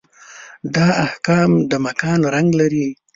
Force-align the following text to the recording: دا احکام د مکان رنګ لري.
دا 0.75 0.87
احکام 1.05 1.51
د 1.69 1.71
مکان 1.85 2.19
رنګ 2.33 2.49
لري. 2.59 2.87